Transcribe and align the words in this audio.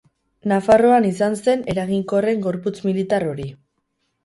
Nafarroan 0.51 1.05
izan 1.09 1.37
zen 1.43 1.61
eraginkorren 1.75 2.43
gorputz 2.49 2.75
militar 2.91 3.29
hori. 3.31 3.49